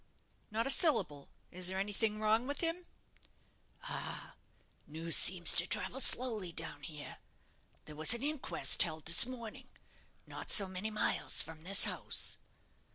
[0.49, 1.29] "Not a syllable.
[1.51, 2.87] Is there anything wrong with him?"
[3.83, 4.33] "Ah!
[4.87, 7.19] news seems to travel slowly down here.
[7.85, 9.69] There was an inquest held this morning,
[10.25, 12.39] not so many miles from this house."